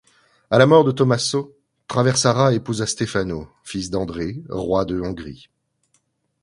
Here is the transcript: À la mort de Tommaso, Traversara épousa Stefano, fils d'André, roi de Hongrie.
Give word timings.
À 0.49 0.57
la 0.57 0.65
mort 0.65 0.83
de 0.83 0.91
Tommaso, 0.91 1.55
Traversara 1.87 2.55
épousa 2.55 2.87
Stefano, 2.87 3.47
fils 3.63 3.91
d'André, 3.91 4.41
roi 4.49 4.83
de 4.83 4.99
Hongrie. 4.99 5.47